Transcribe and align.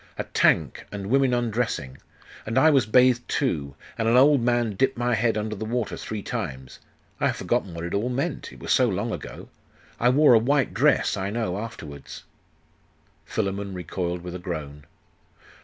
A 0.17 0.23
tank, 0.23 0.87
and 0.91 1.11
women 1.11 1.31
undressing.... 1.31 1.99
And 2.47 2.57
I 2.57 2.71
was 2.71 2.87
bathed 2.87 3.27
too, 3.29 3.75
and 3.99 4.07
an 4.07 4.17
old 4.17 4.41
man 4.41 4.73
dipped 4.73 4.97
my 4.97 5.13
head 5.13 5.37
under 5.37 5.55
the 5.55 5.63
water 5.63 5.95
three 5.95 6.23
times.... 6.23 6.79
I 7.19 7.27
have 7.27 7.35
forgotten 7.35 7.75
what 7.75 7.83
it 7.83 7.93
all 7.93 8.09
meant 8.09 8.51
it 8.51 8.57
was 8.57 8.71
so 8.71 8.89
long 8.89 9.11
ago. 9.11 9.49
I 9.99 10.09
wore 10.09 10.33
a 10.33 10.39
white 10.39 10.73
dress, 10.73 11.15
I 11.15 11.29
know, 11.29 11.55
afterwards.' 11.55 12.23
Philammon 13.25 13.75
recoiled 13.75 14.23
with 14.23 14.33
a 14.33 14.39
groan. 14.39 14.87